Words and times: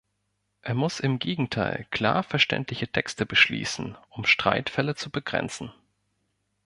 Er 0.63 0.73
muss 0.73 0.99
im 0.99 1.19
Gegenteil 1.19 1.85
klar 1.91 2.23
verständliche 2.23 2.87
Texte 2.87 3.27
beschließen, 3.27 3.95
um 4.09 4.25
Streitfälle 4.25 4.95
zu 4.95 5.11
begrenzen. 5.11 5.71